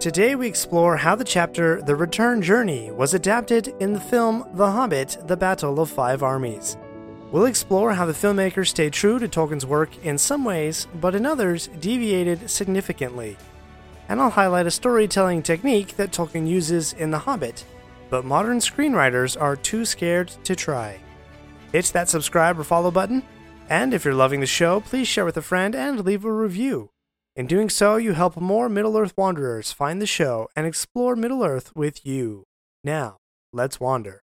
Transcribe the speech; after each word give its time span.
Today 0.00 0.36
we 0.36 0.46
explore 0.46 0.96
how 0.96 1.16
the 1.16 1.24
chapter 1.24 1.82
The 1.82 1.96
Return 1.96 2.40
Journey 2.40 2.92
was 2.92 3.14
adapted 3.14 3.74
in 3.80 3.92
the 3.92 3.98
film 3.98 4.48
The 4.54 4.70
Hobbit 4.70 5.18
The 5.26 5.36
Battle 5.36 5.80
of 5.80 5.90
Five 5.90 6.22
Armies. 6.22 6.76
We'll 7.32 7.46
explore 7.46 7.92
how 7.92 8.06
the 8.06 8.12
filmmakers 8.12 8.68
stayed 8.68 8.92
true 8.92 9.18
to 9.18 9.26
Tolkien's 9.26 9.66
work 9.66 9.90
in 10.04 10.16
some 10.16 10.44
ways, 10.44 10.86
but 11.00 11.16
in 11.16 11.26
others 11.26 11.66
deviated 11.80 12.48
significantly. 12.48 13.36
And 14.08 14.20
I'll 14.20 14.30
highlight 14.30 14.68
a 14.68 14.70
storytelling 14.70 15.42
technique 15.42 15.96
that 15.96 16.12
Tolkien 16.12 16.46
uses 16.46 16.92
in 16.92 17.10
The 17.10 17.18
Hobbit, 17.18 17.64
but 18.08 18.24
modern 18.24 18.60
screenwriters 18.60 19.36
are 19.40 19.56
too 19.56 19.84
scared 19.84 20.28
to 20.44 20.54
try. 20.54 21.00
Hit 21.72 21.86
that 21.86 22.08
subscribe 22.08 22.56
or 22.56 22.62
follow 22.62 22.92
button, 22.92 23.24
and 23.68 23.92
if 23.92 24.04
you're 24.04 24.14
loving 24.14 24.38
the 24.38 24.46
show, 24.46 24.78
please 24.78 25.08
share 25.08 25.24
with 25.24 25.36
a 25.36 25.42
friend 25.42 25.74
and 25.74 26.04
leave 26.04 26.24
a 26.24 26.32
review. 26.32 26.90
In 27.38 27.46
doing 27.46 27.70
so, 27.70 27.94
you 27.94 28.14
help 28.14 28.36
more 28.36 28.68
Middle 28.68 28.98
Earth 28.98 29.16
wanderers 29.16 29.70
find 29.70 30.02
the 30.02 30.08
show 30.08 30.48
and 30.56 30.66
explore 30.66 31.14
Middle 31.14 31.44
Earth 31.44 31.70
with 31.76 32.04
you. 32.04 32.42
Now, 32.82 33.18
let's 33.52 33.78
wander. 33.78 34.22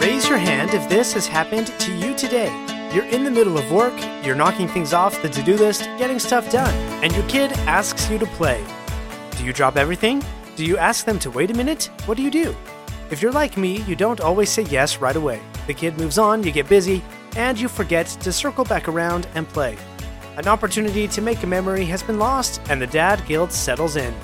Raise 0.00 0.28
your 0.28 0.38
hand 0.38 0.74
if 0.74 0.88
this 0.88 1.12
has 1.14 1.26
happened 1.26 1.66
to 1.80 1.92
you 1.92 2.14
today. 2.14 2.52
You're 2.94 3.06
in 3.06 3.24
the 3.24 3.32
middle 3.32 3.58
of 3.58 3.72
work, 3.72 3.94
you're 4.24 4.36
knocking 4.36 4.68
things 4.68 4.92
off 4.92 5.20
the 5.22 5.28
to 5.28 5.42
do 5.42 5.56
list, 5.56 5.82
getting 5.98 6.20
stuff 6.20 6.48
done, 6.52 6.72
and 7.02 7.12
your 7.12 7.28
kid 7.28 7.50
asks 7.66 8.08
you 8.08 8.16
to 8.20 8.26
play. 8.26 8.64
Do 9.36 9.44
you 9.44 9.52
drop 9.52 9.76
everything? 9.76 10.22
Do 10.54 10.64
you 10.64 10.78
ask 10.78 11.04
them 11.04 11.18
to 11.18 11.32
wait 11.32 11.50
a 11.50 11.54
minute? 11.54 11.90
What 12.06 12.16
do 12.16 12.22
you 12.22 12.30
do? 12.30 12.54
If 13.10 13.20
you're 13.20 13.32
like 13.32 13.56
me, 13.56 13.82
you 13.82 13.96
don't 13.96 14.20
always 14.20 14.50
say 14.50 14.62
yes 14.62 14.98
right 14.98 15.16
away. 15.16 15.40
The 15.66 15.74
kid 15.74 15.98
moves 15.98 16.16
on, 16.16 16.44
you 16.44 16.52
get 16.52 16.68
busy, 16.68 17.02
and 17.36 17.58
you 17.58 17.66
forget 17.66 18.06
to 18.06 18.32
circle 18.32 18.64
back 18.64 18.86
around 18.86 19.26
and 19.34 19.48
play. 19.48 19.76
An 20.36 20.46
opportunity 20.46 21.08
to 21.08 21.20
make 21.20 21.42
a 21.42 21.46
memory 21.46 21.84
has 21.86 22.04
been 22.04 22.20
lost, 22.20 22.60
and 22.70 22.80
the 22.80 22.86
dad 22.86 23.26
guilt 23.26 23.50
settles 23.50 23.96
in. 23.96 24.14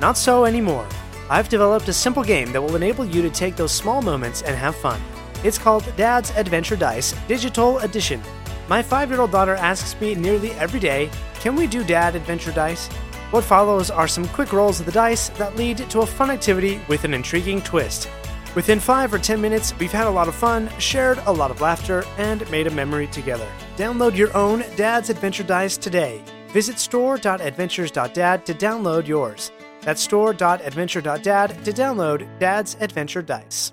Not 0.00 0.16
so 0.16 0.46
anymore. 0.46 0.88
I've 1.30 1.48
developed 1.48 1.88
a 1.88 1.92
simple 1.92 2.22
game 2.22 2.52
that 2.52 2.62
will 2.62 2.76
enable 2.76 3.04
you 3.04 3.22
to 3.22 3.30
take 3.30 3.56
those 3.56 3.72
small 3.72 4.02
moments 4.02 4.42
and 4.42 4.56
have 4.56 4.76
fun. 4.76 5.00
It's 5.44 5.58
called 5.58 5.84
Dad's 5.96 6.30
Adventure 6.32 6.76
Dice 6.76 7.14
Digital 7.26 7.78
Edition. 7.78 8.20
My 8.68 8.82
five 8.82 9.10
year 9.10 9.20
old 9.20 9.32
daughter 9.32 9.54
asks 9.54 10.00
me 10.00 10.14
nearly 10.14 10.52
every 10.52 10.80
day, 10.80 11.10
Can 11.40 11.56
we 11.56 11.66
do 11.66 11.84
Dad 11.84 12.14
Adventure 12.14 12.52
Dice? 12.52 12.88
What 13.32 13.44
follows 13.44 13.90
are 13.90 14.06
some 14.06 14.28
quick 14.28 14.52
rolls 14.52 14.78
of 14.78 14.86
the 14.86 14.92
dice 14.92 15.30
that 15.30 15.56
lead 15.56 15.78
to 15.78 16.00
a 16.00 16.06
fun 16.06 16.30
activity 16.30 16.80
with 16.86 17.04
an 17.04 17.14
intriguing 17.14 17.62
twist. 17.62 18.08
Within 18.54 18.78
5 18.78 19.14
or 19.14 19.18
10 19.18 19.40
minutes, 19.40 19.72
we've 19.78 19.90
had 19.90 20.06
a 20.06 20.10
lot 20.10 20.28
of 20.28 20.34
fun, 20.34 20.68
shared 20.78 21.18
a 21.24 21.32
lot 21.32 21.50
of 21.50 21.62
laughter, 21.62 22.04
and 22.18 22.48
made 22.50 22.66
a 22.66 22.70
memory 22.70 23.06
together. 23.06 23.48
Download 23.76 24.14
your 24.14 24.36
own 24.36 24.62
Dad's 24.76 25.08
Adventure 25.08 25.44
Dice 25.44 25.78
today. 25.78 26.22
Visit 26.48 26.78
store.adventures.dad 26.78 28.44
to 28.44 28.52
download 28.52 29.06
yours. 29.06 29.50
That's 29.82 30.02
store.adventure.dad 30.02 31.64
to 31.64 31.72
download 31.72 32.28
Dad's 32.38 32.76
Adventure 32.80 33.22
Dice. 33.22 33.72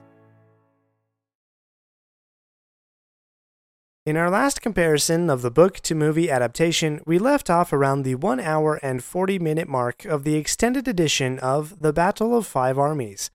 In 4.06 4.18
our 4.18 4.32
last 4.32 4.64
comparison 4.64 5.30
of 5.30 5.44
the 5.44 5.52
book 5.52 5.82
to 5.82 5.94
movie 5.94 6.32
adaptation, 6.32 7.00
we 7.06 7.20
left 7.20 7.48
off 7.48 7.72
around 7.72 8.02
the 8.02 8.16
1 8.16 8.40
hour 8.40 8.80
and 8.82 9.04
40 9.04 9.38
minute 9.38 9.68
mark 9.68 10.04
of 10.04 10.24
the 10.24 10.34
extended 10.34 10.88
edition 10.88 11.38
of 11.40 11.80
The 11.80 11.94
Battle 11.94 12.36
of 12.36 12.48
Five 12.48 12.80
Armies. 12.80 13.30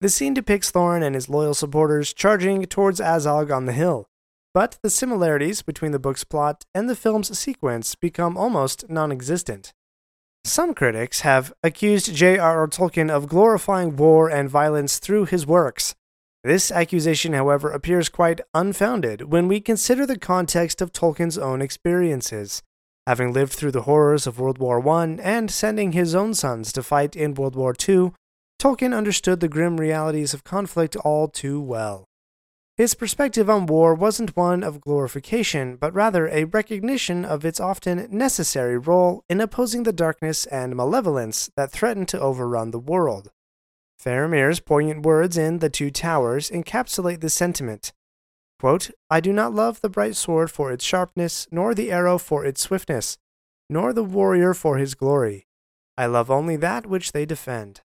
The 0.00 0.08
scene 0.08 0.34
depicts 0.34 0.72
Thorin 0.72 1.04
and 1.04 1.14
his 1.14 1.28
loyal 1.28 1.54
supporters 1.54 2.12
charging 2.12 2.64
towards 2.64 2.98
Azog 2.98 3.54
on 3.54 3.66
the 3.66 3.72
hill, 3.72 4.08
but 4.52 4.80
the 4.82 4.90
similarities 4.90 5.62
between 5.62 5.92
the 5.92 6.00
book's 6.00 6.24
plot 6.24 6.64
and 6.74 6.90
the 6.90 6.96
film's 6.96 7.38
sequence 7.38 7.94
become 7.94 8.36
almost 8.36 8.90
non 8.90 9.12
existent. 9.12 9.74
Some 10.46 10.74
critics 10.74 11.22
have 11.22 11.52
accused 11.64 12.14
J.R.R. 12.14 12.68
Tolkien 12.68 13.10
of 13.10 13.26
glorifying 13.26 13.96
war 13.96 14.30
and 14.30 14.48
violence 14.48 15.00
through 15.00 15.24
his 15.24 15.44
works. 15.44 15.96
This 16.44 16.70
accusation, 16.70 17.32
however, 17.32 17.72
appears 17.72 18.08
quite 18.08 18.40
unfounded 18.54 19.32
when 19.32 19.48
we 19.48 19.60
consider 19.60 20.06
the 20.06 20.16
context 20.16 20.80
of 20.80 20.92
Tolkien's 20.92 21.36
own 21.36 21.60
experiences. 21.60 22.62
Having 23.08 23.32
lived 23.32 23.54
through 23.54 23.72
the 23.72 23.82
horrors 23.82 24.24
of 24.24 24.38
World 24.38 24.58
War 24.58 24.88
I 24.88 25.18
and 25.20 25.50
sending 25.50 25.90
his 25.90 26.14
own 26.14 26.32
sons 26.32 26.72
to 26.74 26.82
fight 26.84 27.16
in 27.16 27.34
World 27.34 27.56
War 27.56 27.74
II, 27.76 28.12
Tolkien 28.60 28.96
understood 28.96 29.40
the 29.40 29.48
grim 29.48 29.78
realities 29.78 30.32
of 30.32 30.44
conflict 30.44 30.94
all 30.94 31.26
too 31.26 31.60
well. 31.60 32.04
His 32.76 32.94
perspective 32.94 33.48
on 33.48 33.64
war 33.64 33.94
wasn't 33.94 34.36
one 34.36 34.62
of 34.62 34.82
glorification, 34.82 35.76
but 35.76 35.94
rather 35.94 36.28
a 36.28 36.44
recognition 36.44 37.24
of 37.24 37.42
its 37.42 37.58
often 37.58 38.06
necessary 38.10 38.76
role 38.76 39.24
in 39.30 39.40
opposing 39.40 39.84
the 39.84 39.94
darkness 39.94 40.44
and 40.46 40.76
malevolence 40.76 41.50
that 41.56 41.72
threatened 41.72 42.08
to 42.08 42.20
overrun 42.20 42.72
the 42.72 42.78
world. 42.78 43.30
Faramir's 43.98 44.60
poignant 44.60 45.06
words 45.06 45.38
in 45.38 45.60
The 45.60 45.70
Two 45.70 45.90
Towers 45.90 46.50
encapsulate 46.50 47.20
this 47.20 47.32
sentiment. 47.32 47.94
Quote, 48.60 48.90
I 49.08 49.20
do 49.20 49.32
not 49.32 49.54
love 49.54 49.80
the 49.80 49.88
bright 49.88 50.14
sword 50.14 50.50
for 50.50 50.70
its 50.70 50.84
sharpness, 50.84 51.48
nor 51.50 51.74
the 51.74 51.90
arrow 51.90 52.18
for 52.18 52.44
its 52.44 52.60
swiftness, 52.60 53.16
nor 53.70 53.94
the 53.94 54.04
warrior 54.04 54.52
for 54.52 54.76
his 54.76 54.94
glory. 54.94 55.46
I 55.96 56.04
love 56.06 56.30
only 56.30 56.56
that 56.56 56.84
which 56.84 57.12
they 57.12 57.24
defend. 57.24 57.80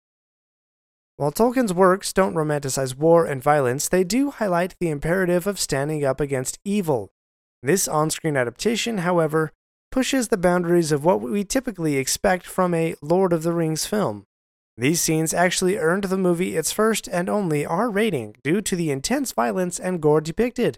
While 1.18 1.32
Tolkien's 1.32 1.74
works 1.74 2.14
don't 2.14 2.36
romanticize 2.36 2.96
war 2.96 3.26
and 3.26 3.42
violence, 3.42 3.90
they 3.90 4.04
do 4.04 4.30
highlight 4.30 4.76
the 4.80 4.90
imperative 4.90 5.48
of 5.48 5.60
standing 5.60 6.06
up 6.06 6.22
against 6.22 6.60
evil. 6.64 7.12
This 7.64 7.88
on 7.88 8.12
screen 8.12 8.38
adaptation, 8.38 9.00
however, 9.00 9.52
pushes 9.92 10.28
the 10.28 10.38
boundaries 10.38 10.92
of 10.92 11.04
what 11.04 11.20
we 11.20 11.44
typically 11.44 11.98
expect 11.98 12.46
from 12.46 12.76
a 12.76 12.94
Lord 13.02 13.34
of 13.34 13.42
the 13.42 13.52
Rings 13.52 13.88
film. 13.88 14.26
These 14.78 15.02
scenes 15.02 15.34
actually 15.34 15.80
earned 15.80 16.04
the 16.04 16.18
movie 16.18 16.56
its 16.56 16.72
first 16.72 17.08
and 17.08 17.30
only 17.30 17.66
R 17.66 17.90
rating 17.90 18.36
due 18.44 18.62
to 18.62 18.76
the 18.76 18.92
intense 18.92 19.32
violence 19.32 19.80
and 19.80 20.00
gore 20.00 20.22
depicted. 20.22 20.78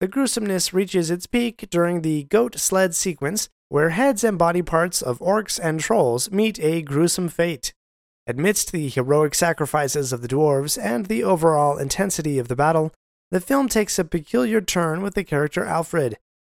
The 0.00 0.08
gruesomeness 0.08 0.74
reaches 0.74 1.08
its 1.08 1.28
peak 1.28 1.68
during 1.70 2.02
the 2.02 2.24
goat 2.24 2.58
sled 2.58 2.96
sequence, 2.96 3.48
where 3.68 3.90
heads 3.90 4.24
and 4.24 4.36
body 4.36 4.62
parts 4.62 5.02
of 5.02 5.20
orcs 5.20 5.60
and 5.62 5.78
trolls 5.78 6.32
meet 6.32 6.58
a 6.58 6.82
gruesome 6.82 7.28
fate. 7.28 7.74
Amidst 8.28 8.72
the 8.72 8.90
heroic 8.90 9.34
sacrifices 9.34 10.12
of 10.12 10.20
the 10.20 10.28
dwarves 10.28 10.78
and 10.80 11.06
the 11.06 11.24
overall 11.24 11.78
intensity 11.78 12.38
of 12.38 12.48
the 12.48 12.56
battle, 12.56 12.92
the 13.30 13.40
film 13.40 13.70
takes 13.70 13.98
a 13.98 14.04
peculiar 14.04 14.60
turn 14.60 15.00
with 15.00 15.14
the 15.14 15.24
character 15.24 15.64
Alfrid. 15.64 16.16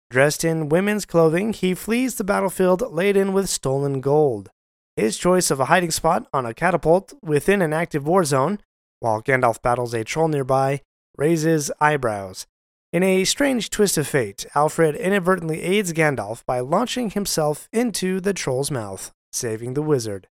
Dressed 0.08 0.44
in 0.44 0.70
women's 0.70 1.04
clothing, 1.04 1.52
he 1.52 1.74
flees 1.74 2.14
the 2.14 2.24
battlefield 2.24 2.90
laden 2.90 3.34
with 3.34 3.50
stolen 3.50 4.00
gold. 4.00 4.48
His 4.96 5.18
choice 5.18 5.50
of 5.50 5.60
a 5.60 5.66
hiding 5.66 5.90
spot 5.90 6.26
on 6.32 6.46
a 6.46 6.54
catapult 6.54 7.12
within 7.22 7.60
an 7.60 7.74
active 7.74 8.06
war 8.06 8.24
zone, 8.24 8.60
while 9.00 9.20
Gandalf 9.20 9.60
battles 9.60 9.92
a 9.92 10.04
troll 10.04 10.28
nearby, 10.28 10.80
raises 11.18 11.70
eyebrows. 11.82 12.46
In 12.94 13.02
a 13.02 13.24
strange 13.24 13.68
twist 13.68 13.98
of 13.98 14.08
fate, 14.08 14.46
Alfrid 14.54 14.98
inadvertently 14.98 15.60
aids 15.60 15.92
Gandalf 15.92 16.46
by 16.46 16.60
launching 16.60 17.10
himself 17.10 17.68
into 17.74 18.20
the 18.20 18.32
troll's 18.32 18.70
mouth, 18.70 19.12
saving 19.30 19.74
the 19.74 19.82
wizard. 19.82 20.28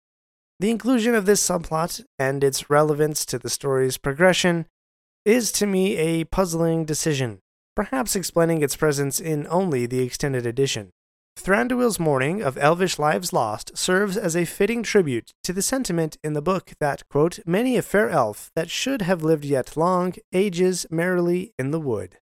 The 0.59 0.71
inclusion 0.71 1.15
of 1.15 1.25
this 1.25 1.45
subplot 1.45 2.05
and 2.17 2.43
its 2.43 2.69
relevance 2.69 3.25
to 3.25 3.37
the 3.37 3.49
story's 3.49 3.97
progression 3.97 4.67
is 5.25 5.51
to 5.53 5.65
me 5.65 5.97
a 5.97 6.23
puzzling 6.23 6.85
decision, 6.85 7.39
perhaps 7.75 8.15
explaining 8.15 8.61
its 8.61 8.75
presence 8.75 9.19
in 9.19 9.47
only 9.49 9.85
the 9.85 9.99
extended 9.99 10.45
edition. 10.45 10.91
Thranduil's 11.37 11.99
mourning 11.99 12.41
of 12.41 12.57
elvish 12.57 12.97
lives 12.97 13.33
lost 13.33 13.77
serves 13.77 14.15
as 14.15 14.37
a 14.37 14.45
fitting 14.45 14.81
tribute 14.81 15.33
to 15.43 15.51
the 15.51 15.61
sentiment 15.61 16.17
in 16.23 16.31
the 16.31 16.41
book 16.41 16.71
that, 16.79 17.07
quote, 17.09 17.39
many 17.45 17.75
a 17.75 17.81
fair 17.81 18.09
elf 18.09 18.49
that 18.55 18.69
should 18.69 19.01
have 19.01 19.23
lived 19.23 19.43
yet 19.43 19.75
long 19.75 20.13
ages 20.31 20.85
merrily 20.89 21.53
in 21.59 21.71
the 21.71 21.79
wood. 21.79 22.17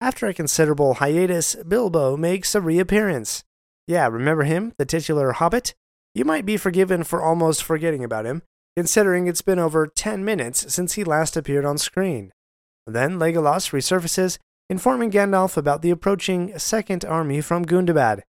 After 0.00 0.28
a 0.28 0.34
considerable 0.34 0.94
hiatus, 0.94 1.56
Bilbo 1.56 2.16
makes 2.16 2.54
a 2.54 2.60
reappearance. 2.60 3.42
Yeah, 3.88 4.06
remember 4.06 4.44
him, 4.44 4.72
the 4.78 4.86
titular 4.86 5.32
hobbit? 5.32 5.74
You 6.14 6.24
might 6.24 6.44
be 6.44 6.56
forgiven 6.56 7.04
for 7.04 7.22
almost 7.22 7.64
forgetting 7.64 8.04
about 8.04 8.26
him, 8.26 8.42
considering 8.76 9.26
it's 9.26 9.42
been 9.42 9.58
over 9.58 9.86
10 9.86 10.24
minutes 10.24 10.72
since 10.72 10.94
he 10.94 11.04
last 11.04 11.36
appeared 11.36 11.64
on 11.64 11.78
screen. 11.78 12.32
Then 12.86 13.18
Legolas 13.18 13.70
resurfaces, 13.70 14.38
informing 14.68 15.10
Gandalf 15.10 15.56
about 15.56 15.82
the 15.82 15.90
approaching 15.90 16.58
Second 16.58 17.04
Army 17.04 17.40
from 17.40 17.64
Gundabad. 17.64 18.22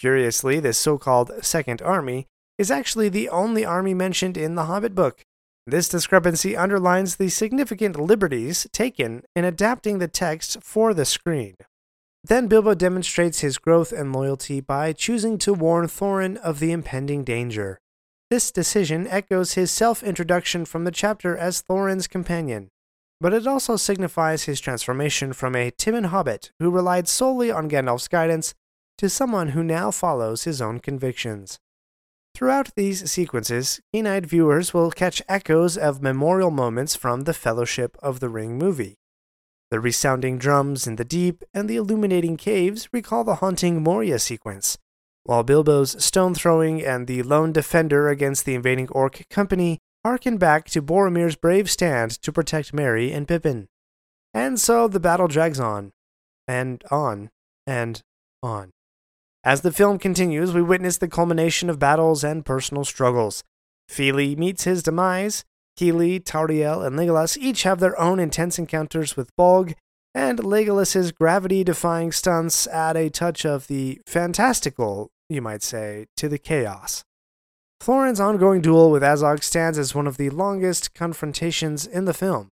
Curiously, 0.00 0.60
this 0.60 0.78
so 0.78 0.98
called 0.98 1.30
Second 1.42 1.82
Army 1.82 2.26
is 2.58 2.70
actually 2.70 3.08
the 3.08 3.28
only 3.28 3.64
army 3.64 3.94
mentioned 3.94 4.36
in 4.36 4.54
the 4.54 4.64
Hobbit 4.64 4.94
book. 4.94 5.22
This 5.66 5.88
discrepancy 5.88 6.56
underlines 6.56 7.16
the 7.16 7.28
significant 7.28 7.98
liberties 7.98 8.66
taken 8.72 9.22
in 9.36 9.44
adapting 9.44 9.98
the 9.98 10.08
text 10.08 10.62
for 10.62 10.94
the 10.94 11.04
screen. 11.04 11.54
Then 12.22 12.48
Bilbo 12.48 12.74
demonstrates 12.74 13.40
his 13.40 13.58
growth 13.58 13.92
and 13.92 14.12
loyalty 14.12 14.60
by 14.60 14.92
choosing 14.92 15.38
to 15.38 15.54
warn 15.54 15.86
Thorin 15.86 16.36
of 16.36 16.60
the 16.60 16.70
impending 16.70 17.24
danger. 17.24 17.80
This 18.28 18.52
decision 18.52 19.06
echoes 19.06 19.54
his 19.54 19.70
self 19.70 20.02
introduction 20.02 20.64
from 20.64 20.84
the 20.84 20.92
chapter 20.92 21.36
as 21.36 21.62
Thorin's 21.62 22.06
companion, 22.06 22.68
but 23.20 23.32
it 23.32 23.46
also 23.46 23.76
signifies 23.76 24.44
his 24.44 24.60
transformation 24.60 25.32
from 25.32 25.56
a 25.56 25.70
timid 25.70 26.06
hobbit 26.06 26.52
who 26.58 26.70
relied 26.70 27.08
solely 27.08 27.50
on 27.50 27.68
Gandalf's 27.68 28.06
guidance 28.06 28.54
to 28.98 29.08
someone 29.08 29.48
who 29.48 29.64
now 29.64 29.90
follows 29.90 30.44
his 30.44 30.60
own 30.60 30.78
convictions. 30.78 31.58
Throughout 32.34 32.74
these 32.76 33.10
sequences, 33.10 33.80
keen 33.92 34.06
eyed 34.06 34.26
viewers 34.26 34.72
will 34.72 34.90
catch 34.90 35.22
echoes 35.28 35.76
of 35.76 36.02
memorial 36.02 36.50
moments 36.50 36.94
from 36.94 37.22
the 37.22 37.34
Fellowship 37.34 37.96
of 38.02 38.20
the 38.20 38.28
Ring 38.28 38.56
movie. 38.58 38.99
The 39.70 39.80
resounding 39.80 40.38
drums 40.38 40.86
in 40.86 40.96
the 40.96 41.04
deep 41.04 41.44
and 41.54 41.68
the 41.70 41.76
illuminating 41.76 42.36
caves 42.36 42.88
recall 42.92 43.22
the 43.22 43.36
haunting 43.36 43.82
Moria 43.82 44.18
sequence, 44.18 44.78
while 45.22 45.44
Bilbo's 45.44 46.02
stone 46.04 46.34
throwing 46.34 46.84
and 46.84 47.06
the 47.06 47.22
lone 47.22 47.52
defender 47.52 48.08
against 48.08 48.44
the 48.44 48.54
invading 48.54 48.88
orc 48.88 49.22
company 49.30 49.78
harken 50.04 50.38
back 50.38 50.68
to 50.70 50.82
Boromir's 50.82 51.36
brave 51.36 51.70
stand 51.70 52.10
to 52.22 52.32
protect 52.32 52.74
Merry 52.74 53.12
and 53.12 53.28
Pippin. 53.28 53.68
And 54.34 54.58
so 54.58 54.88
the 54.88 55.00
battle 55.00 55.28
drags 55.28 55.60
on, 55.60 55.92
and 56.48 56.82
on, 56.90 57.30
and 57.66 58.02
on. 58.42 58.70
As 59.44 59.60
the 59.60 59.72
film 59.72 59.98
continues, 59.98 60.52
we 60.52 60.62
witness 60.62 60.98
the 60.98 61.08
culmination 61.08 61.70
of 61.70 61.78
battles 61.78 62.24
and 62.24 62.44
personal 62.44 62.84
struggles. 62.84 63.44
Fili 63.88 64.36
meets 64.36 64.64
his 64.64 64.82
demise. 64.82 65.44
Kili, 65.80 66.22
Tauriel, 66.22 66.86
and 66.86 66.94
Legolas 66.94 67.38
each 67.38 67.62
have 67.62 67.80
their 67.80 67.98
own 67.98 68.20
intense 68.20 68.58
encounters 68.58 69.16
with 69.16 69.34
Bolg, 69.34 69.74
and 70.14 70.44
Legolas's 70.44 71.10
gravity-defying 71.10 72.12
stunts 72.12 72.66
add 72.66 72.98
a 72.98 73.08
touch 73.08 73.46
of 73.46 73.66
the 73.66 73.98
fantastical, 74.06 75.08
you 75.30 75.40
might 75.40 75.62
say, 75.62 76.04
to 76.18 76.28
the 76.28 76.36
chaos. 76.36 77.02
Thorin's 77.80 78.20
ongoing 78.20 78.60
duel 78.60 78.90
with 78.90 79.02
Azog 79.02 79.42
stands 79.42 79.78
as 79.78 79.94
one 79.94 80.06
of 80.06 80.18
the 80.18 80.28
longest 80.28 80.92
confrontations 80.92 81.86
in 81.86 82.04
the 82.04 82.12
film. 82.12 82.48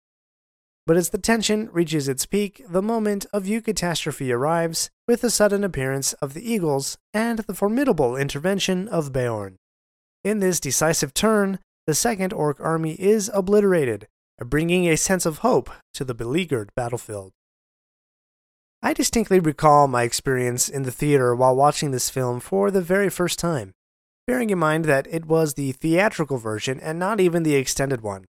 But 0.85 0.95
as 0.95 1.09
the 1.09 1.17
tension 1.17 1.69
reaches 1.73 2.07
its 2.07 2.25
peak, 2.25 2.63
the 2.69 2.81
moment 2.81 3.25
of 3.33 3.43
eucatastrophe 3.43 4.33
arrives 4.33 4.89
with 5.05 5.19
the 5.19 5.29
sudden 5.29 5.65
appearance 5.65 6.13
of 6.13 6.33
the 6.33 6.49
Eagles 6.49 6.97
and 7.13 7.39
the 7.39 7.53
formidable 7.53 8.15
intervention 8.15 8.87
of 8.87 9.11
Beorn. 9.11 9.57
In 10.23 10.39
this 10.39 10.61
decisive 10.61 11.13
turn, 11.13 11.59
the 11.87 11.95
Second 11.95 12.33
Orc 12.33 12.59
army 12.59 12.95
is 12.99 13.31
obliterated, 13.33 14.09
bringing 14.45 14.89
a 14.89 14.97
sense 14.97 15.25
of 15.25 15.37
hope 15.37 15.69
to 15.93 16.03
the 16.03 16.13
beleaguered 16.13 16.69
battlefield. 16.75 17.31
I 18.83 18.91
distinctly 18.91 19.39
recall 19.39 19.87
my 19.87 20.03
experience 20.03 20.67
in 20.67 20.83
the 20.83 20.91
theater 20.91 21.33
while 21.33 21.55
watching 21.55 21.91
this 21.91 22.09
film 22.09 22.41
for 22.41 22.69
the 22.69 22.81
very 22.81 23.09
first 23.09 23.39
time, 23.39 23.71
bearing 24.27 24.49
in 24.49 24.59
mind 24.59 24.83
that 24.85 25.07
it 25.09 25.25
was 25.25 25.53
the 25.53 25.71
theatrical 25.71 26.37
version 26.37 26.77
and 26.81 26.99
not 26.99 27.21
even 27.21 27.43
the 27.43 27.55
extended 27.55 28.01
one. 28.01 28.25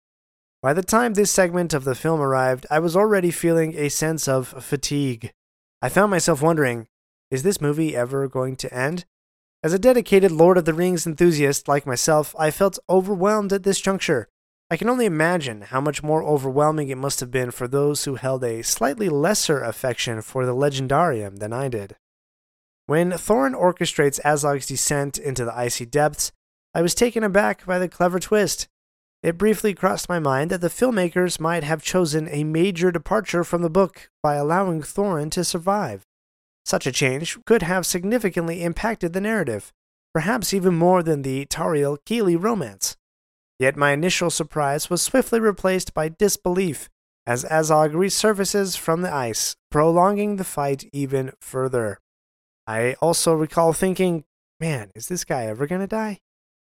By 0.60 0.72
the 0.72 0.82
time 0.82 1.14
this 1.14 1.30
segment 1.30 1.72
of 1.72 1.84
the 1.84 1.94
film 1.94 2.20
arrived, 2.20 2.66
I 2.72 2.80
was 2.80 2.96
already 2.96 3.30
feeling 3.30 3.76
a 3.76 3.88
sense 3.88 4.26
of 4.26 4.48
fatigue. 4.48 5.30
I 5.80 5.88
found 5.88 6.10
myself 6.10 6.42
wondering 6.42 6.88
is 7.30 7.44
this 7.44 7.60
movie 7.60 7.96
ever 7.96 8.28
going 8.28 8.56
to 8.56 8.74
end? 8.74 9.04
As 9.64 9.72
a 9.72 9.78
dedicated 9.78 10.30
Lord 10.30 10.58
of 10.58 10.66
the 10.66 10.74
Rings 10.74 11.06
enthusiast 11.06 11.68
like 11.68 11.86
myself, 11.86 12.34
I 12.38 12.50
felt 12.50 12.78
overwhelmed 12.90 13.50
at 13.50 13.62
this 13.62 13.80
juncture. 13.80 14.28
I 14.70 14.76
can 14.76 14.90
only 14.90 15.06
imagine 15.06 15.62
how 15.62 15.80
much 15.80 16.02
more 16.02 16.22
overwhelming 16.22 16.90
it 16.90 16.98
must 16.98 17.20
have 17.20 17.30
been 17.30 17.50
for 17.50 17.66
those 17.66 18.04
who 18.04 18.16
held 18.16 18.44
a 18.44 18.60
slightly 18.60 19.08
lesser 19.08 19.62
affection 19.62 20.20
for 20.20 20.44
the 20.44 20.54
legendarium 20.54 21.38
than 21.38 21.54
I 21.54 21.68
did. 21.68 21.96
When 22.84 23.12
Thorin 23.12 23.54
orchestrates 23.54 24.20
Azog's 24.22 24.66
descent 24.66 25.16
into 25.16 25.46
the 25.46 25.56
icy 25.56 25.86
depths, 25.86 26.30
I 26.74 26.82
was 26.82 26.94
taken 26.94 27.24
aback 27.24 27.64
by 27.64 27.78
the 27.78 27.88
clever 27.88 28.18
twist. 28.18 28.68
It 29.22 29.38
briefly 29.38 29.72
crossed 29.72 30.10
my 30.10 30.18
mind 30.18 30.50
that 30.50 30.60
the 30.60 30.68
filmmakers 30.68 31.40
might 31.40 31.64
have 31.64 31.82
chosen 31.82 32.28
a 32.28 32.44
major 32.44 32.92
departure 32.92 33.44
from 33.44 33.62
the 33.62 33.70
book 33.70 34.10
by 34.22 34.34
allowing 34.34 34.82
Thorin 34.82 35.30
to 35.30 35.42
survive. 35.42 36.04
Such 36.64 36.86
a 36.86 36.92
change 36.92 37.38
could 37.44 37.62
have 37.62 37.86
significantly 37.86 38.62
impacted 38.62 39.12
the 39.12 39.20
narrative, 39.20 39.72
perhaps 40.12 40.54
even 40.54 40.74
more 40.74 41.02
than 41.02 41.22
the 41.22 41.46
Tauriel 41.46 41.98
Kili 42.06 42.42
romance. 42.42 42.96
Yet 43.58 43.76
my 43.76 43.92
initial 43.92 44.30
surprise 44.30 44.88
was 44.90 45.02
swiftly 45.02 45.40
replaced 45.40 45.94
by 45.94 46.08
disbelief 46.08 46.88
as 47.26 47.44
Azog 47.44 47.92
resurfaces 47.92 48.76
from 48.76 49.02
the 49.02 49.12
ice, 49.12 49.56
prolonging 49.70 50.36
the 50.36 50.44
fight 50.44 50.88
even 50.92 51.32
further. 51.40 51.98
I 52.66 52.94
also 52.94 53.34
recall 53.34 53.72
thinking, 53.72 54.24
man, 54.60 54.90
is 54.94 55.08
this 55.08 55.24
guy 55.24 55.44
ever 55.44 55.66
going 55.66 55.80
to 55.80 55.86
die? 55.86 56.20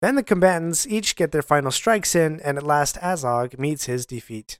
Then 0.02 0.16
the 0.16 0.22
combatants 0.22 0.86
each 0.86 1.16
get 1.16 1.32
their 1.32 1.42
final 1.42 1.70
strikes 1.70 2.14
in, 2.14 2.40
and 2.40 2.58
at 2.58 2.64
last 2.64 2.96
Azog 2.96 3.58
meets 3.58 3.86
his 3.86 4.04
defeat. 4.04 4.58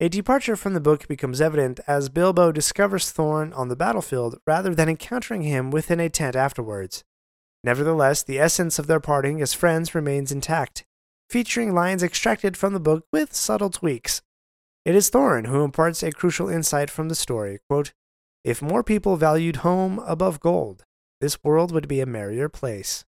A 0.00 0.08
departure 0.08 0.54
from 0.54 0.74
the 0.74 0.80
book 0.80 1.08
becomes 1.08 1.40
evident 1.40 1.80
as 1.88 2.08
Bilbo 2.08 2.52
discovers 2.52 3.12
Thorin 3.12 3.52
on 3.56 3.66
the 3.66 3.74
battlefield 3.74 4.38
rather 4.46 4.72
than 4.72 4.88
encountering 4.88 5.42
him 5.42 5.72
within 5.72 5.98
a 5.98 6.08
tent 6.08 6.36
afterwards. 6.36 7.02
Nevertheless, 7.64 8.22
the 8.22 8.38
essence 8.38 8.78
of 8.78 8.86
their 8.86 9.00
parting 9.00 9.42
as 9.42 9.54
friends 9.54 9.96
remains 9.96 10.30
intact, 10.30 10.84
featuring 11.28 11.74
lines 11.74 12.04
extracted 12.04 12.56
from 12.56 12.74
the 12.74 12.80
book 12.80 13.06
with 13.12 13.34
subtle 13.34 13.70
tweaks. 13.70 14.22
It 14.84 14.94
is 14.94 15.10
Thorin 15.10 15.48
who 15.48 15.64
imparts 15.64 16.04
a 16.04 16.12
crucial 16.12 16.48
insight 16.48 16.90
from 16.90 17.08
the 17.08 17.16
story 17.16 17.58
quote, 17.68 17.92
If 18.44 18.62
more 18.62 18.84
people 18.84 19.16
valued 19.16 19.56
home 19.56 19.98
above 20.06 20.38
gold, 20.38 20.84
this 21.20 21.42
world 21.42 21.72
would 21.72 21.88
be 21.88 21.98
a 21.98 22.06
merrier 22.06 22.48
place. 22.48 23.04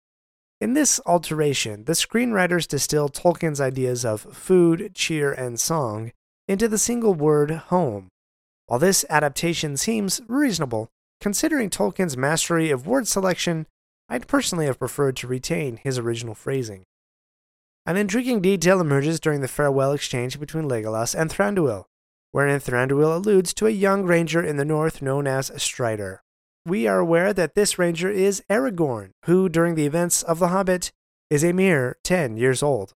In 0.61 0.73
this 0.73 1.01
alteration, 1.05 1.83
the 1.83 1.93
screenwriters 1.93 2.65
distill 2.65 3.09
Tolkien's 3.09 3.59
ideas 3.59 4.05
of 4.05 4.21
food, 4.21 4.95
cheer, 4.95 5.33
and 5.33 5.59
song 5.59 6.13
into 6.47 6.67
the 6.67 6.77
single 6.77 7.13
word 7.13 7.51
home. 7.51 8.09
While 8.67 8.79
this 8.79 9.05
adaptation 9.09 9.77
seems 9.77 10.21
reasonable, 10.27 10.89
considering 11.21 11.69
Tolkien's 11.69 12.17
mastery 12.17 12.69
of 12.69 12.87
word 12.87 13.07
selection, 13.07 13.67
I'd 14.09 14.27
personally 14.27 14.65
have 14.65 14.79
preferred 14.79 15.15
to 15.17 15.27
retain 15.27 15.77
his 15.77 15.97
original 15.97 16.35
phrasing. 16.35 16.83
An 17.85 17.97
intriguing 17.97 18.41
detail 18.41 18.81
emerges 18.81 19.19
during 19.19 19.41
the 19.41 19.47
farewell 19.47 19.93
exchange 19.93 20.39
between 20.39 20.67
Legolas 20.67 21.15
and 21.15 21.29
Thranduil, 21.29 21.85
wherein 22.31 22.59
Thranduil 22.59 23.15
alludes 23.15 23.53
to 23.55 23.67
a 23.67 23.71
young 23.71 24.03
ranger 24.03 24.43
in 24.43 24.57
the 24.57 24.65
north 24.65 25.01
known 25.01 25.27
as 25.27 25.51
Strider 25.61 26.21
we 26.67 26.85
are 26.85 26.99
aware 26.99 27.31
that 27.31 27.55
this 27.55 27.79
ranger 27.79 28.11
is 28.11 28.43
Aragorn, 28.49 29.11
who, 29.23 29.47
during 29.47 29.75
the 29.75 29.85
events 29.85 30.21
of 30.21 30.39
The 30.39 30.49
Hobbit, 30.49 30.91
is 31.29 31.43
a 31.43 31.53
mere 31.53 31.97
10 32.03 32.35
years 32.35 32.61
old. 32.61 32.93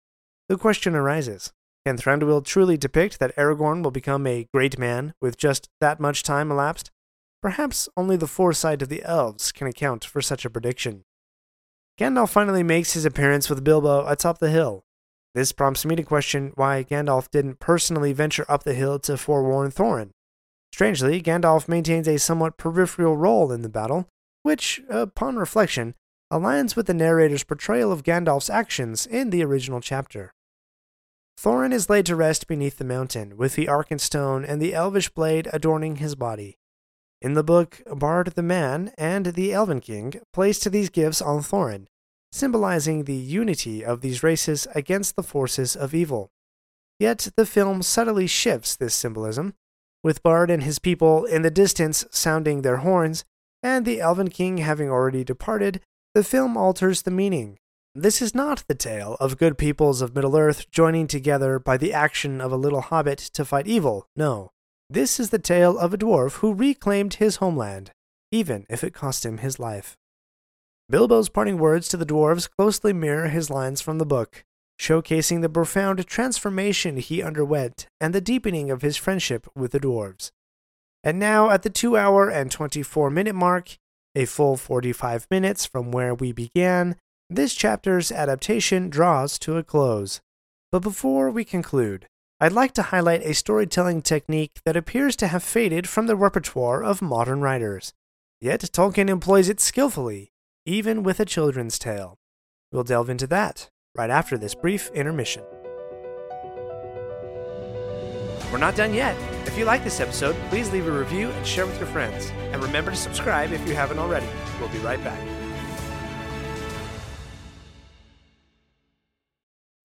The 0.48 0.56
question 0.56 0.94
arises 0.94 1.52
can 1.88 1.96
Thranduil 1.96 2.44
truly 2.44 2.76
depict 2.76 3.18
that 3.18 3.34
Aragorn 3.36 3.82
will 3.82 3.90
become 3.90 4.26
a 4.26 4.46
great 4.52 4.78
man 4.78 5.14
with 5.22 5.38
just 5.38 5.70
that 5.80 5.98
much 5.98 6.22
time 6.22 6.50
elapsed? 6.50 6.90
Perhaps 7.40 7.88
only 7.96 8.14
the 8.14 8.26
foresight 8.26 8.82
of 8.82 8.90
the 8.90 9.02
elves 9.04 9.52
can 9.52 9.66
account 9.66 10.04
for 10.04 10.20
such 10.20 10.44
a 10.44 10.50
prediction. 10.50 11.04
Gandalf 11.98 12.28
finally 12.28 12.62
makes 12.62 12.92
his 12.92 13.06
appearance 13.06 13.48
with 13.48 13.64
Bilbo 13.64 14.06
atop 14.06 14.36
the 14.38 14.50
hill. 14.50 14.84
This 15.34 15.52
prompts 15.52 15.86
me 15.86 15.96
to 15.96 16.02
question 16.02 16.52
why 16.56 16.84
Gandalf 16.84 17.30
didn't 17.30 17.58
personally 17.58 18.12
venture 18.12 18.44
up 18.50 18.64
the 18.64 18.74
hill 18.74 18.98
to 18.98 19.16
forewarn 19.16 19.70
Thorin. 19.70 20.10
Strangely, 20.74 21.22
Gandalf 21.22 21.68
maintains 21.68 22.06
a 22.06 22.18
somewhat 22.18 22.58
peripheral 22.58 23.16
role 23.16 23.50
in 23.50 23.62
the 23.62 23.70
battle, 23.70 24.06
which, 24.42 24.82
upon 24.90 25.36
reflection, 25.36 25.94
aligns 26.30 26.76
with 26.76 26.86
the 26.86 26.92
narrator's 26.92 27.44
portrayal 27.44 27.90
of 27.90 28.02
Gandalf's 28.02 28.50
actions 28.50 29.06
in 29.06 29.30
the 29.30 29.42
original 29.42 29.80
chapter. 29.80 30.32
Thorin 31.38 31.72
is 31.72 31.88
laid 31.88 32.04
to 32.06 32.16
rest 32.16 32.48
beneath 32.48 32.78
the 32.78 32.84
mountain, 32.84 33.36
with 33.36 33.54
the 33.54 33.68
Arkenstone 33.68 34.44
and 34.44 34.60
the 34.60 34.74
elvish 34.74 35.08
blade 35.08 35.48
adorning 35.52 35.96
his 35.96 36.16
body. 36.16 36.58
In 37.22 37.34
the 37.34 37.44
book, 37.44 37.80
Bard 37.86 38.32
the 38.34 38.42
Man 38.42 38.92
and 38.98 39.26
the 39.26 39.52
Elven 39.52 39.80
King 39.80 40.14
placed 40.32 40.68
these 40.72 40.90
gifts 40.90 41.22
on 41.22 41.42
Thorin, 41.42 41.86
symbolizing 42.32 43.04
the 43.04 43.14
unity 43.14 43.84
of 43.84 44.00
these 44.00 44.24
races 44.24 44.66
against 44.74 45.14
the 45.14 45.22
forces 45.22 45.76
of 45.76 45.94
evil. 45.94 46.32
Yet 46.98 47.28
the 47.36 47.46
film 47.46 47.82
subtly 47.82 48.26
shifts 48.26 48.74
this 48.74 48.96
symbolism, 48.96 49.54
with 50.02 50.24
Bard 50.24 50.50
and 50.50 50.64
his 50.64 50.80
people 50.80 51.24
in 51.24 51.42
the 51.42 51.52
distance 51.52 52.04
sounding 52.10 52.62
their 52.62 52.78
horns, 52.78 53.24
and 53.62 53.86
the 53.86 54.00
Elven 54.00 54.30
King 54.30 54.58
having 54.58 54.90
already 54.90 55.22
departed, 55.22 55.82
the 56.14 56.24
film 56.24 56.56
alters 56.56 57.02
the 57.02 57.12
meaning. 57.12 57.60
This 58.00 58.22
is 58.22 58.32
not 58.32 58.62
the 58.68 58.76
tale 58.76 59.16
of 59.18 59.38
good 59.38 59.58
peoples 59.58 60.00
of 60.02 60.14
Middle 60.14 60.36
Earth 60.36 60.70
joining 60.70 61.08
together 61.08 61.58
by 61.58 61.76
the 61.76 61.92
action 61.92 62.40
of 62.40 62.52
a 62.52 62.56
little 62.56 62.80
hobbit 62.80 63.18
to 63.18 63.44
fight 63.44 63.66
evil, 63.66 64.06
no. 64.14 64.52
This 64.88 65.18
is 65.18 65.30
the 65.30 65.40
tale 65.40 65.76
of 65.76 65.92
a 65.92 65.98
dwarf 65.98 66.34
who 66.34 66.54
reclaimed 66.54 67.14
his 67.14 67.36
homeland, 67.38 67.90
even 68.30 68.66
if 68.68 68.84
it 68.84 68.94
cost 68.94 69.26
him 69.26 69.38
his 69.38 69.58
life. 69.58 69.96
Bilbo's 70.88 71.28
parting 71.28 71.58
words 71.58 71.88
to 71.88 71.96
the 71.96 72.06
dwarves 72.06 72.48
closely 72.48 72.92
mirror 72.92 73.26
his 73.30 73.50
lines 73.50 73.80
from 73.80 73.98
the 73.98 74.06
book, 74.06 74.44
showcasing 74.80 75.42
the 75.42 75.48
profound 75.48 76.06
transformation 76.06 76.98
he 76.98 77.20
underwent 77.20 77.88
and 78.00 78.14
the 78.14 78.20
deepening 78.20 78.70
of 78.70 78.82
his 78.82 78.96
friendship 78.96 79.48
with 79.56 79.72
the 79.72 79.80
dwarves. 79.80 80.30
And 81.02 81.18
now, 81.18 81.50
at 81.50 81.64
the 81.64 81.70
2 81.70 81.96
hour 81.96 82.28
and 82.30 82.48
24 82.48 83.10
minute 83.10 83.34
mark, 83.34 83.76
a 84.14 84.24
full 84.24 84.56
45 84.56 85.26
minutes 85.32 85.66
from 85.66 85.90
where 85.90 86.14
we 86.14 86.30
began, 86.30 86.94
this 87.30 87.54
chapter's 87.54 88.10
adaptation 88.10 88.88
draws 88.88 89.38
to 89.40 89.58
a 89.58 89.62
close. 89.62 90.20
But 90.72 90.80
before 90.80 91.30
we 91.30 91.44
conclude, 91.44 92.06
I'd 92.40 92.52
like 92.52 92.72
to 92.74 92.82
highlight 92.82 93.22
a 93.22 93.34
storytelling 93.34 94.00
technique 94.02 94.60
that 94.64 94.76
appears 94.76 95.14
to 95.16 95.26
have 95.26 95.42
faded 95.42 95.88
from 95.88 96.06
the 96.06 96.16
repertoire 96.16 96.82
of 96.82 97.02
modern 97.02 97.40
writers. 97.40 97.92
Yet 98.40 98.60
Tolkien 98.60 99.10
employs 99.10 99.48
it 99.48 99.60
skillfully, 99.60 100.30
even 100.64 101.02
with 101.02 101.20
a 101.20 101.26
children's 101.26 101.78
tale. 101.78 102.16
We'll 102.72 102.84
delve 102.84 103.10
into 103.10 103.26
that 103.26 103.68
right 103.94 104.10
after 104.10 104.38
this 104.38 104.54
brief 104.54 104.90
intermission. 104.94 105.42
We're 108.50 108.58
not 108.58 108.76
done 108.76 108.94
yet. 108.94 109.16
If 109.46 109.58
you 109.58 109.66
like 109.66 109.84
this 109.84 110.00
episode, 110.00 110.36
please 110.48 110.70
leave 110.70 110.86
a 110.86 110.92
review 110.92 111.28
and 111.30 111.46
share 111.46 111.66
with 111.66 111.78
your 111.78 111.88
friends. 111.88 112.30
And 112.52 112.62
remember 112.62 112.90
to 112.90 112.96
subscribe 112.96 113.52
if 113.52 113.66
you 113.68 113.74
haven't 113.74 113.98
already. 113.98 114.28
We'll 114.58 114.70
be 114.70 114.78
right 114.78 115.02
back. 115.04 115.37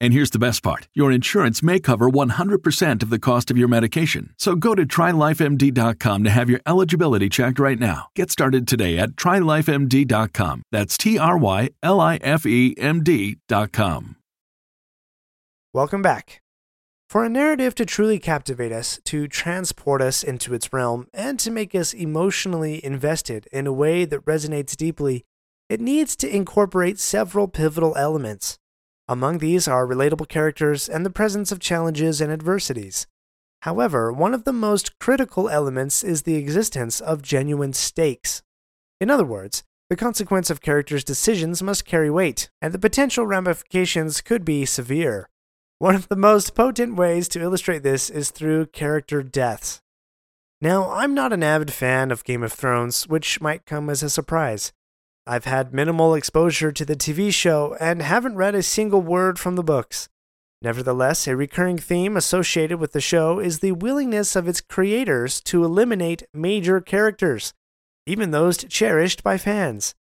And 0.00 0.12
here's 0.12 0.30
the 0.30 0.38
best 0.38 0.62
part 0.62 0.88
your 0.94 1.10
insurance 1.10 1.62
may 1.62 1.80
cover 1.80 2.08
100% 2.10 3.02
of 3.02 3.10
the 3.10 3.18
cost 3.18 3.50
of 3.50 3.58
your 3.58 3.68
medication. 3.68 4.34
So 4.38 4.54
go 4.54 4.74
to 4.74 4.84
trylifemd.com 4.84 6.24
to 6.24 6.30
have 6.30 6.50
your 6.50 6.60
eligibility 6.66 7.28
checked 7.28 7.58
right 7.58 7.78
now. 7.78 8.08
Get 8.14 8.30
started 8.30 8.68
today 8.68 8.98
at 8.98 9.10
trylifemd.com. 9.10 10.62
That's 10.70 10.98
T 10.98 11.18
R 11.18 11.38
Y 11.38 11.70
L 11.82 12.00
I 12.00 12.16
F 12.16 12.46
E 12.46 12.74
M 12.78 13.02
D.com. 13.02 14.16
Welcome 15.72 16.02
back. 16.02 16.40
For 17.08 17.24
a 17.24 17.28
narrative 17.28 17.74
to 17.76 17.86
truly 17.86 18.18
captivate 18.18 18.72
us, 18.72 18.98
to 19.04 19.28
transport 19.28 20.02
us 20.02 20.24
into 20.24 20.54
its 20.54 20.72
realm, 20.72 21.06
and 21.14 21.38
to 21.38 21.52
make 21.52 21.74
us 21.74 21.94
emotionally 21.94 22.84
invested 22.84 23.46
in 23.52 23.66
a 23.66 23.72
way 23.72 24.04
that 24.06 24.24
resonates 24.24 24.76
deeply, 24.76 25.24
it 25.68 25.80
needs 25.80 26.16
to 26.16 26.34
incorporate 26.34 26.98
several 26.98 27.46
pivotal 27.46 27.94
elements. 27.96 28.58
Among 29.08 29.38
these 29.38 29.68
are 29.68 29.86
relatable 29.86 30.28
characters 30.28 30.88
and 30.88 31.06
the 31.06 31.10
presence 31.10 31.52
of 31.52 31.60
challenges 31.60 32.20
and 32.20 32.32
adversities. 32.32 33.06
However, 33.62 34.12
one 34.12 34.34
of 34.34 34.44
the 34.44 34.52
most 34.52 34.98
critical 34.98 35.48
elements 35.48 36.02
is 36.02 36.22
the 36.22 36.34
existence 36.34 37.00
of 37.00 37.22
genuine 37.22 37.72
stakes. 37.72 38.42
In 39.00 39.10
other 39.10 39.24
words, 39.24 39.62
the 39.88 39.96
consequence 39.96 40.50
of 40.50 40.60
characters' 40.60 41.04
decisions 41.04 41.62
must 41.62 41.84
carry 41.84 42.10
weight, 42.10 42.50
and 42.60 42.74
the 42.74 42.78
potential 42.78 43.26
ramifications 43.26 44.20
could 44.20 44.44
be 44.44 44.64
severe. 44.64 45.28
One 45.78 45.94
of 45.94 46.08
the 46.08 46.16
most 46.16 46.56
potent 46.56 46.96
ways 46.96 47.28
to 47.28 47.40
illustrate 47.40 47.84
this 47.84 48.10
is 48.10 48.30
through 48.30 48.66
character 48.66 49.22
deaths. 49.22 49.80
Now, 50.60 50.90
I'm 50.90 51.14
not 51.14 51.32
an 51.32 51.42
avid 51.42 51.72
fan 51.72 52.10
of 52.10 52.24
Game 52.24 52.42
of 52.42 52.52
Thrones, 52.52 53.06
which 53.06 53.40
might 53.40 53.66
come 53.66 53.88
as 53.88 54.02
a 54.02 54.10
surprise. 54.10 54.72
I've 55.28 55.44
had 55.44 55.74
minimal 55.74 56.14
exposure 56.14 56.70
to 56.70 56.84
the 56.84 56.94
TV 56.94 57.32
show 57.32 57.76
and 57.80 58.00
haven't 58.00 58.36
read 58.36 58.54
a 58.54 58.62
single 58.62 59.02
word 59.02 59.40
from 59.40 59.56
the 59.56 59.64
books. 59.64 60.08
Nevertheless, 60.62 61.26
a 61.26 61.34
recurring 61.34 61.78
theme 61.78 62.16
associated 62.16 62.78
with 62.78 62.92
the 62.92 63.00
show 63.00 63.40
is 63.40 63.58
the 63.58 63.72
willingness 63.72 64.36
of 64.36 64.46
its 64.46 64.60
creators 64.60 65.40
to 65.42 65.64
eliminate 65.64 66.22
major 66.32 66.80
characters, 66.80 67.52
even 68.06 68.30
those 68.30 68.56
cherished 68.56 69.24
by 69.24 69.36
fans. 69.36 69.96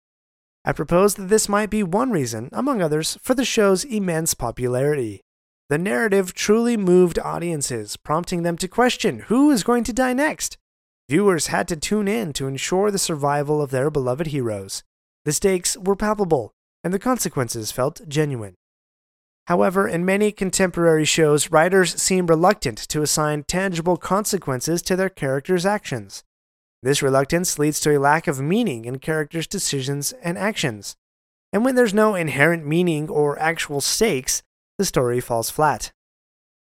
I 0.63 0.73
propose 0.73 1.15
that 1.15 1.31
this 1.31 1.49
might 1.49 1.71
be 1.71 1.83
one 1.83 2.11
reason, 2.11 2.51
among 2.53 2.83
others, 2.83 3.17
for 3.23 3.35
the 3.35 3.47
show's 3.47 3.85
immense 3.85 4.35
popularity. 4.35 5.23
The 5.71 5.79
narrative 5.79 6.35
truly 6.35 6.77
moved 6.77 7.19
audiences, 7.19 7.97
prompting 7.97 8.43
them 8.43 8.59
to 8.59 8.69
question 8.69 9.21
who 9.21 9.51
is 9.51 9.65
going 9.65 9.85
to 9.85 9.93
die 9.95 10.13
next. 10.13 10.59
Viewers 11.09 11.47
had 11.47 11.67
to 11.69 11.77
tune 11.77 12.09
in 12.09 12.35
to 12.35 12.47
ensure 12.47 12.91
the 12.91 12.99
survival 12.99 13.63
of 13.63 13.71
their 13.71 13.91
beloved 13.91 14.27
heroes. 14.27 14.83
The 15.25 15.33
stakes 15.33 15.77
were 15.77 15.97
palpable, 15.97 16.53
and 16.83 16.93
the 16.93 16.99
consequences 16.99 17.73
felt 17.73 18.07
genuine. 18.09 18.55
However, 19.47 19.87
in 19.87 20.05
many 20.05 20.33
contemporary 20.33 21.05
shows, 21.05 21.51
writers 21.51 22.01
seem 22.01 22.27
reluctant 22.27 22.79
to 22.89 23.03
assign 23.03 23.45
tangible 23.45 23.97
consequences 23.97 24.81
to 24.83 24.97
their 24.97 25.11
characters' 25.11 25.67
actions. 25.67 26.25
This 26.83 27.03
reluctance 27.03 27.59
leads 27.59 27.81
to 27.81 27.97
a 27.97 28.01
lack 28.01 28.27
of 28.27 28.41
meaning 28.41 28.85
in 28.85 28.99
characters' 28.99 29.47
decisions 29.47 30.13
and 30.23 30.37
actions. 30.37 30.97
And 31.53 31.65
when 31.65 31.75
there's 31.75 31.95
no 31.95 32.15
inherent 32.15 32.67
meaning 32.67 33.09
or 33.09 33.39
actual 33.39 33.81
stakes, 33.81 34.43
the 34.79 34.85
story 34.85 35.21
falls 35.21 35.51
flat. 35.51 35.93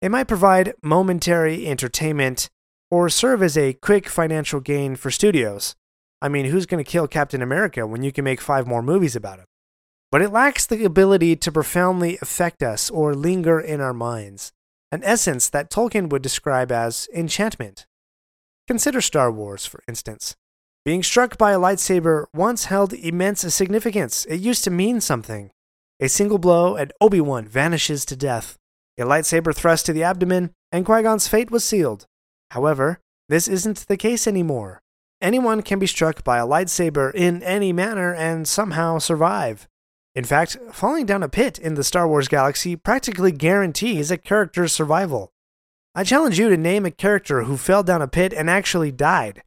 It 0.00 0.10
might 0.10 0.28
provide 0.28 0.74
momentary 0.82 1.66
entertainment 1.66 2.48
or 2.90 3.08
serve 3.08 3.42
as 3.42 3.56
a 3.56 3.72
quick 3.72 4.08
financial 4.08 4.60
gain 4.60 4.96
for 4.96 5.10
studios, 5.10 5.74
I 6.22 6.28
mean, 6.28 6.46
who's 6.46 6.66
going 6.66 6.82
to 6.82 6.90
kill 6.90 7.06
Captain 7.06 7.42
America 7.42 7.86
when 7.86 8.02
you 8.02 8.12
can 8.12 8.24
make 8.24 8.40
five 8.40 8.66
more 8.66 8.82
movies 8.82 9.14
about 9.16 9.38
him? 9.38 9.46
But 10.10 10.22
it 10.22 10.30
lacks 10.30 10.64
the 10.64 10.84
ability 10.84 11.36
to 11.36 11.52
profoundly 11.52 12.18
affect 12.22 12.62
us 12.62 12.88
or 12.90 13.14
linger 13.14 13.60
in 13.60 13.80
our 13.80 13.92
minds, 13.92 14.52
an 14.92 15.02
essence 15.04 15.48
that 15.50 15.70
Tolkien 15.70 16.08
would 16.08 16.22
describe 16.22 16.70
as 16.70 17.08
enchantment. 17.14 17.86
Consider 18.68 19.00
Star 19.00 19.30
Wars, 19.30 19.66
for 19.66 19.82
instance. 19.88 20.36
Being 20.84 21.02
struck 21.02 21.36
by 21.36 21.52
a 21.52 21.58
lightsaber 21.58 22.26
once 22.34 22.66
held 22.66 22.92
immense 22.92 23.40
significance. 23.54 24.24
It 24.26 24.40
used 24.40 24.64
to 24.64 24.70
mean 24.70 25.00
something. 25.00 25.50
A 25.98 26.08
single 26.08 26.38
blow, 26.38 26.76
and 26.76 26.92
Obi 27.00 27.20
Wan 27.20 27.46
vanishes 27.46 28.04
to 28.04 28.16
death. 28.16 28.56
A 28.98 29.02
lightsaber 29.02 29.54
thrust 29.54 29.86
to 29.86 29.92
the 29.92 30.02
abdomen, 30.02 30.52
and 30.70 30.84
Qui 30.84 31.02
Gon's 31.02 31.26
fate 31.26 31.50
was 31.50 31.64
sealed. 31.64 32.06
However, 32.50 33.00
this 33.28 33.48
isn't 33.48 33.86
the 33.88 33.96
case 33.96 34.26
anymore. 34.26 34.80
Anyone 35.24 35.62
can 35.62 35.78
be 35.78 35.86
struck 35.86 36.22
by 36.22 36.36
a 36.36 36.46
lightsaber 36.46 37.10
in 37.14 37.42
any 37.42 37.72
manner 37.72 38.12
and 38.12 38.46
somehow 38.46 38.98
survive. 38.98 39.66
In 40.14 40.22
fact, 40.22 40.58
falling 40.70 41.06
down 41.06 41.22
a 41.22 41.30
pit 41.30 41.58
in 41.58 41.76
the 41.76 41.82
Star 41.82 42.06
Wars 42.06 42.28
galaxy 42.28 42.76
practically 42.76 43.32
guarantees 43.32 44.10
a 44.10 44.18
character's 44.18 44.74
survival. 44.74 45.32
I 45.94 46.04
challenge 46.04 46.38
you 46.38 46.50
to 46.50 46.58
name 46.58 46.84
a 46.84 46.90
character 46.90 47.44
who 47.44 47.56
fell 47.56 47.82
down 47.82 48.02
a 48.02 48.06
pit 48.06 48.34
and 48.34 48.50
actually 48.50 48.92
died. 48.92 49.42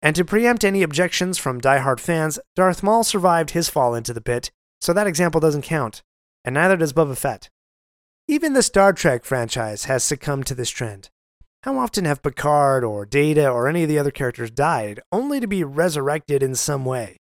And 0.00 0.16
to 0.16 0.24
preempt 0.24 0.64
any 0.64 0.82
objections 0.82 1.36
from 1.36 1.60
die-hard 1.60 2.00
fans, 2.00 2.38
Darth 2.56 2.82
Maul 2.82 3.04
survived 3.04 3.50
his 3.50 3.68
fall 3.68 3.94
into 3.94 4.14
the 4.14 4.22
pit, 4.22 4.50
so 4.80 4.94
that 4.94 5.06
example 5.06 5.42
doesn't 5.42 5.60
count, 5.60 6.02
and 6.42 6.54
neither 6.54 6.78
does 6.78 6.94
Boba 6.94 7.18
Fett. 7.18 7.50
Even 8.28 8.54
the 8.54 8.62
Star 8.62 8.94
Trek 8.94 9.26
franchise 9.26 9.84
has 9.84 10.02
succumbed 10.02 10.46
to 10.46 10.54
this 10.54 10.70
trend. 10.70 11.10
How 11.64 11.76
often 11.76 12.04
have 12.04 12.22
Picard 12.22 12.84
or 12.84 13.04
Data 13.04 13.48
or 13.48 13.66
any 13.66 13.82
of 13.82 13.88
the 13.88 13.98
other 13.98 14.12
characters 14.12 14.48
died, 14.48 15.00
only 15.10 15.40
to 15.40 15.48
be 15.48 15.64
resurrected 15.64 16.40
in 16.40 16.54
some 16.54 16.84
way? 16.84 17.16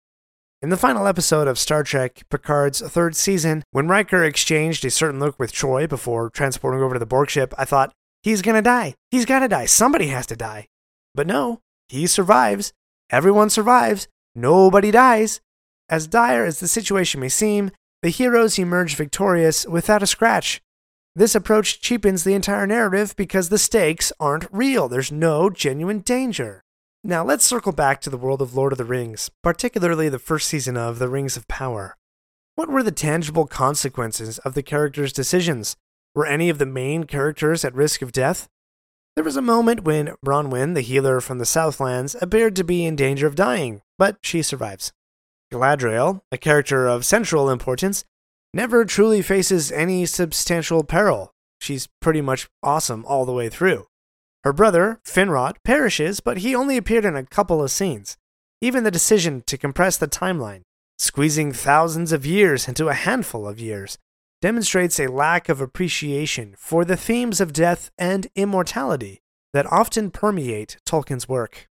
In 0.61 0.69
the 0.69 0.77
final 0.77 1.07
episode 1.07 1.49
of 1.49 1.59
Star 1.59 1.83
Trek 1.83 2.23
Picard's 2.29 2.83
third 2.83 3.17
season, 3.17 3.63
when 3.71 3.89
Riker 3.89 4.23
exchanged 4.23 4.85
a 4.85 4.91
certain 4.91 5.21
look 5.21 5.39
with 5.39 5.55
Troi 5.55 5.89
before 5.89 6.29
transporting 6.29 6.83
over 6.83 6.95
to 6.95 6.99
the 6.99 7.07
Borg 7.07 7.31
ship, 7.31 7.55
I 7.57 7.65
thought, 7.65 7.93
he's 8.23 8.43
gonna 8.43 8.61
die. 8.61 8.95
He's 9.11 9.25
gotta 9.25 9.49
die. 9.49 9.65
Somebody 9.65 10.09
has 10.09 10.27
to 10.27 10.37
die. 10.37 10.67
But 11.15 11.27
no, 11.27 11.61
he 11.89 12.07
survives. 12.07 12.75
Everyone 13.09 13.49
survives. 13.49 14.07
Nobody 14.35 14.91
dies. 14.91 15.41
As 15.89 16.07
dire 16.07 16.45
as 16.45 16.61
the 16.61 16.69
situation 16.69 17.21
may 17.21 17.31
seem, 17.31 17.71
the 18.03 18.11
heroes 18.11 18.59
emerge 18.59 18.97
victorious 18.97 19.67
without 19.67 20.03
a 20.03 20.07
scratch. 20.07 20.61
This 21.19 21.35
approach 21.35 21.81
cheapens 21.81 22.25
the 22.25 22.35
entire 22.35 22.67
narrative 22.67 23.17
because 23.17 23.49
the 23.49 23.57
stakes 23.57 24.13
aren't 24.21 24.53
real. 24.53 24.87
There's 24.87 25.11
no 25.11 25.49
genuine 25.49 26.01
danger. 26.01 26.63
Now 27.03 27.25
let's 27.25 27.43
circle 27.43 27.73
back 27.73 28.03
to 28.03 28.11
the 28.11 28.19
world 28.19 28.43
of 28.43 28.55
Lord 28.55 28.73
of 28.73 28.77
the 28.77 28.85
Rings, 28.85 29.31
particularly 29.43 30.11
the 30.11 30.19
first 30.19 30.47
season 30.47 30.77
of 30.77 30.99
The 30.99 31.09
Rings 31.09 31.35
of 31.35 31.49
Power. 31.49 31.97
What 32.55 32.69
were 32.69 32.83
the 32.83 32.93
tangible 32.93 33.47
consequences 33.47 34.39
of 34.41 34.53
the 34.53 34.63
characters' 34.63 35.15
decisions? 35.15 35.75
Were 36.15 36.27
any 36.27 36.51
of 36.51 36.59
the 36.59 36.67
main 36.67 37.05
characters 37.05 37.65
at 37.65 37.75
risk 37.75 38.03
of 38.03 38.13
death? 38.13 38.47
There 39.15 39.25
was 39.25 39.37
a 39.37 39.43
moment 39.43 39.85
when 39.85 40.13
Bronwyn, 40.23 40.75
the 40.75 40.83
healer 40.83 41.23
from 41.23 41.39
the 41.39 41.47
Southlands, 41.47 42.15
appeared 42.21 42.55
to 42.57 42.65
be 42.65 42.85
in 42.85 42.95
danger 42.95 43.27
of 43.27 43.35
dying, 43.35 43.81
but 43.97 44.19
she 44.21 44.43
survives. 44.43 44.93
Galadriel, 45.51 46.21
a 46.31 46.37
character 46.37 46.87
of 46.87 47.07
central 47.07 47.49
importance, 47.49 48.05
never 48.57 48.87
truly 48.87 49.21
faces 49.21 49.71
any 49.71 50.07
substantial 50.07 50.83
peril. 50.83 51.31
She's 51.61 51.89
pretty 52.01 52.23
much 52.23 52.49
awesome 52.63 53.05
all 53.07 53.27
the 53.27 53.33
way 53.33 53.51
through. 53.51 53.87
Her 54.45 54.53
brother, 54.55 54.99
Finrod, 55.05 55.57
perishes, 55.63 56.21
but 56.21 56.39
he 56.39 56.55
only 56.55 56.79
appeared 56.79 57.05
in 57.05 57.17
a 57.17 57.27
couple 57.27 57.63
of 57.63 57.71
scenes. 57.71 58.17
Even 58.63 58.83
the 58.83 58.91
decision 58.91 59.43
to 59.47 59.59
compress 59.59 59.99
the 59.99 60.09
timeline, 60.09 60.63
squeezing 60.99 61.53
thousands 61.53 62.13
of 62.13 62.25
years 62.25 62.67
into 62.67 62.89
a 62.89 62.95
handful 62.95 63.47
of 63.47 63.61
years, 63.61 63.99
demonstrates 64.41 64.99
a 64.99 65.09
lack 65.09 65.51
of 65.51 65.61
appreciation 65.61 66.55
for 66.57 66.83
the 66.85 66.97
themes 66.97 67.43
of 67.43 67.53
death 67.53 67.91
and 67.99 68.27
immortality 68.35 69.21
that 69.53 69.71
often 69.71 70.11
permeate 70.11 70.79
Tolkien's 70.87 71.29
work. 71.29 71.69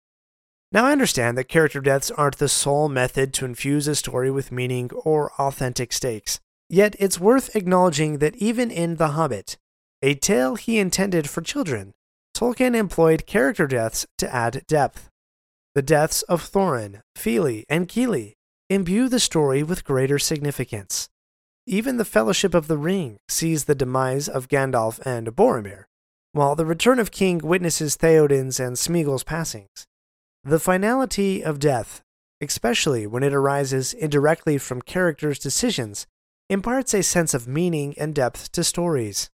Now, 0.72 0.86
I 0.86 0.92
understand 0.92 1.36
that 1.38 1.50
character 1.50 1.82
deaths 1.82 2.12
aren't 2.12 2.38
the 2.38 2.50
sole 2.50 2.90
method 2.90 3.34
to 3.36 3.46
infuse 3.46 3.88
a 3.88 3.96
story 3.96 4.30
with 4.30 4.52
meaning 4.52 4.92
or 5.04 5.32
authentic 5.40 5.92
stakes. 5.92 6.40
Yet, 6.70 6.96
it's 7.00 7.20
worth 7.20 7.56
acknowledging 7.56 8.18
that 8.20 8.36
even 8.38 8.72
in 8.72 8.96
The 8.96 9.10
Hobbit, 9.10 9.58
a 10.02 10.16
tale 10.16 10.56
he 10.56 10.80
intended 10.80 11.30
for 11.30 11.42
children, 11.42 11.94
Tolkien 12.36 12.76
employed 12.76 13.26
character 13.26 13.68
deaths 13.68 14.06
to 14.18 14.34
add 14.34 14.64
depth. 14.68 15.10
The 15.74 15.82
deaths 15.82 16.22
of 16.24 16.42
Thorin, 16.42 17.02
Fili, 17.16 17.66
and 17.70 17.88
Kili 17.88 18.34
imbue 18.70 19.10
the 19.10 19.20
story 19.20 19.62
with 19.64 19.84
greater 19.84 20.18
significance. 20.18 21.10
Even 21.68 21.98
the 21.98 22.06
Fellowship 22.06 22.54
of 22.54 22.68
the 22.68 22.78
Ring 22.78 23.18
sees 23.28 23.66
the 23.66 23.76
demise 23.76 24.28
of 24.28 24.48
Gandalf 24.48 25.00
and 25.06 25.28
Boromir, 25.36 25.86
while 26.32 26.56
the 26.56 26.66
Return 26.66 27.00
of 27.00 27.12
King 27.12 27.40
witnesses 27.40 27.96
Theoden's 27.96 28.60
and 28.60 28.76
Smeagol's 28.78 29.24
passings. 29.24 29.86
The 30.44 30.60
finality 30.60 31.44
of 31.44 31.60
death, 31.60 32.02
especially 32.42 33.08
when 33.08 33.24
it 33.24 33.34
arises 33.34 33.94
indirectly 33.94 34.58
from 34.58 34.82
characters' 34.82 35.40
decisions, 35.40 36.06
imparts 36.50 36.94
a 36.94 37.02
sense 37.02 37.34
of 37.34 37.48
meaning 37.48 37.96
and 37.98 38.14
depth 38.14 38.52
to 38.52 38.64
stories, 38.64 39.30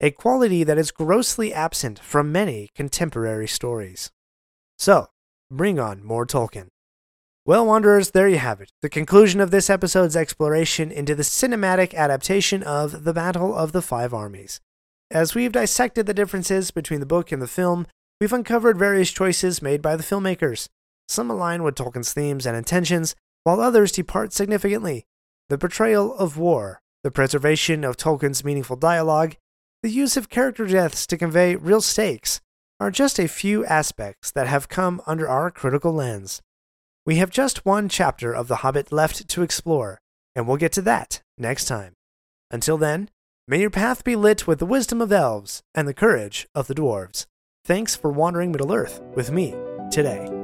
a 0.00 0.10
quality 0.10 0.64
that 0.64 0.78
is 0.78 0.90
grossly 0.90 1.52
absent 1.52 1.98
from 1.98 2.32
many 2.32 2.70
contemporary 2.74 3.48
stories. 3.48 4.10
So, 4.78 5.08
bring 5.50 5.78
on 5.78 6.04
more 6.04 6.26
Tolkien. 6.26 6.68
Well, 7.44 7.66
Wanderers, 7.66 8.12
there 8.12 8.28
you 8.28 8.38
have 8.38 8.60
it. 8.60 8.70
The 8.82 8.88
conclusion 8.88 9.40
of 9.40 9.50
this 9.50 9.68
episode's 9.68 10.14
exploration 10.14 10.92
into 10.92 11.16
the 11.16 11.24
cinematic 11.24 11.92
adaptation 11.94 12.62
of 12.62 13.02
The 13.02 13.12
Battle 13.12 13.54
of 13.54 13.72
the 13.72 13.82
Five 13.82 14.14
Armies. 14.14 14.60
As 15.10 15.34
we've 15.34 15.50
dissected 15.50 16.06
the 16.06 16.14
differences 16.14 16.70
between 16.70 17.00
the 17.00 17.06
book 17.06 17.32
and 17.32 17.42
the 17.42 17.48
film, 17.48 17.86
we've 18.20 18.32
uncovered 18.32 18.78
various 18.78 19.10
choices 19.10 19.60
made 19.60 19.82
by 19.82 19.96
the 19.96 20.04
filmmakers. 20.04 20.68
Some 21.08 21.30
align 21.30 21.64
with 21.64 21.74
Tolkien's 21.74 22.12
themes 22.12 22.46
and 22.46 22.56
intentions, 22.56 23.16
while 23.42 23.60
others 23.60 23.90
depart 23.90 24.32
significantly. 24.32 25.04
The 25.52 25.58
portrayal 25.58 26.14
of 26.14 26.38
war, 26.38 26.80
the 27.04 27.10
preservation 27.10 27.84
of 27.84 27.98
Tolkien's 27.98 28.42
meaningful 28.42 28.74
dialogue, 28.74 29.36
the 29.82 29.90
use 29.90 30.16
of 30.16 30.30
character 30.30 30.64
deaths 30.64 31.06
to 31.06 31.18
convey 31.18 31.56
real 31.56 31.82
stakes 31.82 32.40
are 32.80 32.90
just 32.90 33.18
a 33.18 33.28
few 33.28 33.62
aspects 33.66 34.30
that 34.30 34.46
have 34.46 34.70
come 34.70 35.02
under 35.06 35.28
our 35.28 35.50
critical 35.50 35.92
lens. 35.92 36.40
We 37.04 37.16
have 37.16 37.28
just 37.28 37.66
one 37.66 37.90
chapter 37.90 38.34
of 38.34 38.48
The 38.48 38.64
Hobbit 38.64 38.92
left 38.92 39.28
to 39.28 39.42
explore, 39.42 40.00
and 40.34 40.48
we'll 40.48 40.56
get 40.56 40.72
to 40.72 40.82
that 40.82 41.20
next 41.36 41.66
time. 41.66 41.92
Until 42.50 42.78
then, 42.78 43.10
may 43.46 43.60
your 43.60 43.68
path 43.68 44.04
be 44.04 44.16
lit 44.16 44.46
with 44.46 44.58
the 44.58 44.64
wisdom 44.64 45.02
of 45.02 45.12
elves 45.12 45.62
and 45.74 45.86
the 45.86 45.92
courage 45.92 46.48
of 46.54 46.66
the 46.66 46.74
dwarves. 46.74 47.26
Thanks 47.62 47.94
for 47.94 48.10
wandering 48.10 48.52
Middle 48.52 48.72
Earth 48.72 49.02
with 49.14 49.30
me 49.30 49.54
today. 49.90 50.41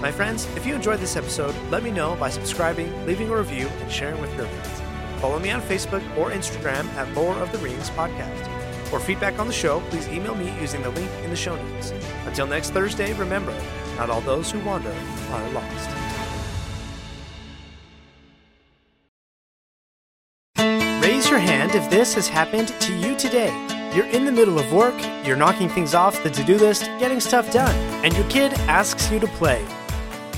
My 0.00 0.10
friends, 0.10 0.46
if 0.56 0.64
you 0.64 0.74
enjoyed 0.74 0.98
this 0.98 1.14
episode, 1.16 1.54
let 1.70 1.82
me 1.82 1.90
know 1.90 2.16
by 2.16 2.30
subscribing, 2.30 3.04
leaving 3.04 3.28
a 3.28 3.36
review, 3.36 3.68
and 3.68 3.92
sharing 3.92 4.18
with 4.22 4.34
your 4.34 4.46
friends. 4.46 5.20
Follow 5.20 5.38
me 5.38 5.50
on 5.50 5.60
Facebook 5.60 6.02
or 6.16 6.30
Instagram 6.30 6.86
at 6.94 7.14
Lore 7.14 7.34
of 7.34 7.52
the 7.52 7.58
Rings 7.58 7.90
Podcast. 7.90 8.48
For 8.86 8.98
feedback 8.98 9.38
on 9.38 9.46
the 9.46 9.52
show, 9.52 9.80
please 9.90 10.08
email 10.08 10.34
me 10.34 10.58
using 10.58 10.82
the 10.82 10.88
link 10.88 11.10
in 11.22 11.28
the 11.28 11.36
show 11.36 11.54
notes. 11.54 11.92
Until 12.24 12.46
next 12.46 12.70
Thursday, 12.70 13.12
remember, 13.12 13.54
not 13.98 14.08
all 14.08 14.22
those 14.22 14.50
who 14.50 14.58
wander 14.60 14.88
are 15.32 15.50
lost. 15.50 15.90
Raise 21.04 21.28
your 21.28 21.38
hand 21.40 21.74
if 21.74 21.90
this 21.90 22.14
has 22.14 22.26
happened 22.26 22.68
to 22.80 22.94
you 22.96 23.14
today. 23.16 23.52
You're 23.94 24.06
in 24.06 24.24
the 24.24 24.32
middle 24.32 24.58
of 24.58 24.72
work, 24.72 24.98
you're 25.26 25.36
knocking 25.36 25.68
things 25.68 25.92
off 25.92 26.22
the 26.22 26.30
to 26.30 26.44
do 26.44 26.56
list, 26.56 26.84
getting 26.98 27.20
stuff 27.20 27.52
done, 27.52 27.74
and 28.02 28.16
your 28.16 28.26
kid 28.30 28.54
asks 28.60 29.10
you 29.12 29.20
to 29.20 29.26
play. 29.26 29.62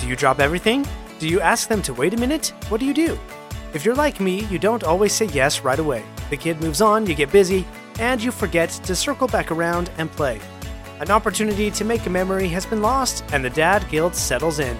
Do 0.03 0.09
you 0.09 0.17
drop 0.17 0.41
everything? 0.41 0.85
Do 1.21 1.29
you 1.29 1.41
ask 1.41 1.69
them 1.69 1.81
to 1.83 1.95
wait 1.95 2.13
a 2.13 2.17
minute? 2.17 2.53
What 2.69 2.81
do 2.81 2.87
you 2.87 2.93
do? 2.93 3.17
If 3.73 3.85
you're 3.85 3.95
like 3.95 4.19
me, 4.19 4.45
you 4.47 4.59
don't 4.59 4.83
always 4.83 5.13
say 5.13 5.27
yes 5.27 5.61
right 5.61 5.79
away. 5.79 6.03
The 6.29 6.37
kid 6.37 6.61
moves 6.61 6.81
on, 6.81 7.07
you 7.07 7.15
get 7.15 7.31
busy, 7.31 7.65
and 8.01 8.21
you 8.21 8.33
forget 8.33 8.71
to 8.71 8.97
circle 8.97 9.29
back 9.29 9.53
around 9.53 9.93
and 9.99 10.11
play. 10.11 10.41
An 10.99 11.13
opportunity 11.13 11.71
to 11.71 11.85
make 11.85 12.05
a 12.05 12.11
memory 12.11 12.49
has 12.49 12.67
been 12.67 12.83
lost, 12.83 13.23
and 13.33 13.45
the 13.45 13.51
dad 13.51 13.89
guilt 13.91 14.17
settles 14.17 14.59
in. 14.59 14.77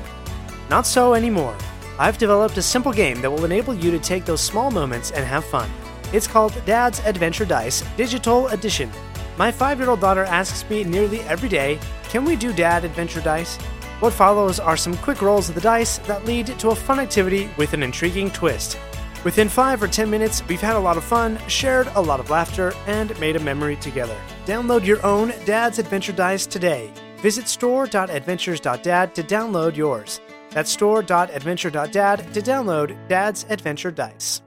Not 0.69 0.89
so 0.89 1.15
anymore. 1.15 1.57
I've 2.01 2.19
developed 2.19 2.57
a 2.57 2.63
simple 2.63 2.93
game 2.93 3.21
that 3.23 3.31
will 3.31 3.45
enable 3.45 3.75
you 3.75 3.93
to 3.93 4.01
take 4.01 4.25
those 4.25 4.41
small 4.41 4.73
moments 4.73 5.13
and 5.13 5.25
have 5.25 5.45
fun. 5.45 5.71
It's 6.13 6.27
called 6.27 6.61
Dad's 6.67 6.99
Adventure 7.07 7.45
Dice 7.45 7.85
Digital 7.97 8.49
Edition. 8.49 8.91
My 9.39 9.53
five 9.53 9.79
year 9.79 9.89
old 9.89 10.01
daughter 10.01 10.25
asks 10.25 10.69
me 10.69 10.83
nearly 10.83 11.21
every 11.21 11.49
day, 11.49 11.79
Can 12.09 12.25
we 12.25 12.35
do 12.35 12.53
Dad 12.53 12.85
Adventure 12.85 13.21
Dice? 13.21 13.57
What 14.03 14.13
follows 14.13 14.59
are 14.59 14.77
some 14.77 14.97
quick 14.97 15.23
rolls 15.23 15.49
of 15.49 15.55
the 15.55 15.61
dice 15.61 15.99
that 15.99 16.25
lead 16.25 16.49
to 16.59 16.71
a 16.71 16.75
fun 16.75 16.99
activity 16.99 17.49
with 17.57 17.73
an 17.73 17.85
intriguing 17.85 18.33
twist. 18.33 18.77
Within 19.23 19.49
5 19.49 19.81
or 19.81 19.87
10 19.87 20.11
minutes, 20.11 20.43
we've 20.49 20.61
had 20.61 20.75
a 20.75 20.81
lot 20.81 20.97
of 20.97 21.05
fun, 21.05 21.39
shared 21.47 21.87
a 21.95 22.01
lot 22.01 22.19
of 22.19 22.29
laughter, 22.29 22.73
and 22.89 23.17
made 23.21 23.37
a 23.37 23.39
memory 23.39 23.77
together. 23.77 24.21
Download 24.45 24.85
your 24.85 25.01
own 25.07 25.33
Dad's 25.45 25.79
Adventure 25.79 26.13
Dice 26.13 26.47
today. 26.47 26.93
Visit 27.19 27.47
store.adventures.dad 27.47 29.15
to 29.15 29.23
download 29.23 29.77
yours. 29.77 30.21
That's 30.51 30.73
store.adventure.dad 30.73 32.35
to 32.35 32.41
download 32.43 33.09
Dad's 33.09 33.47
Adventure 33.51 33.93
Dice. 33.93 34.43